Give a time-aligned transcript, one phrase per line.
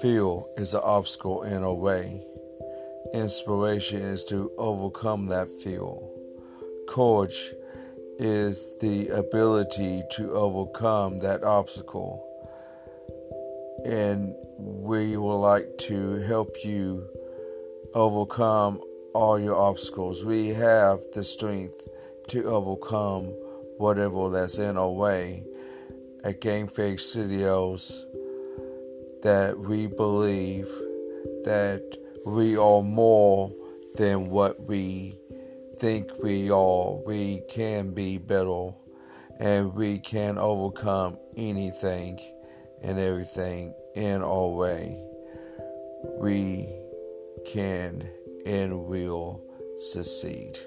[0.00, 2.20] Fear is an obstacle in a way.
[3.12, 5.88] Inspiration is to overcome that fear.
[6.88, 7.52] Courage
[8.16, 12.24] is the ability to overcome that obstacle.
[13.84, 17.04] And we would like to help you
[17.92, 18.80] overcome
[19.14, 20.24] all your obstacles.
[20.24, 21.88] We have the strength
[22.28, 23.34] to overcome
[23.78, 25.42] whatever that's in our way
[26.22, 28.06] at Game Face Studios
[29.22, 30.68] that we believe
[31.44, 33.52] that we are more
[33.94, 35.18] than what we
[35.78, 36.92] think we are.
[37.06, 38.70] We can be better
[39.38, 42.20] and we can overcome anything
[42.82, 45.02] and everything in our way.
[46.20, 46.68] We
[47.46, 48.08] can
[48.46, 49.42] and will
[49.78, 50.58] succeed.